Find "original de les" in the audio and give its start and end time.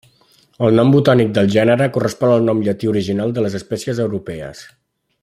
2.95-3.59